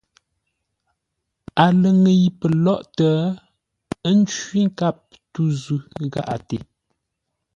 A 1.63 1.65
lə 1.79 1.89
ŋə̂i 2.01 2.25
pəlóghʼtə 2.39 3.09
ə́ 4.07 4.13
ncwí 4.19 4.59
nkâp 4.67 4.97
tû 5.31 5.41
zʉ́ 5.61 5.79
gháʼate. 6.13 6.57